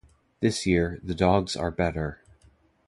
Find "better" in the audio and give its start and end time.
1.69-2.23